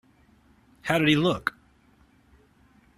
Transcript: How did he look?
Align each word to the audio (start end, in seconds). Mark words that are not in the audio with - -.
How 0.81 0.97
did 0.97 1.09
he 1.09 1.15
look? 1.15 1.53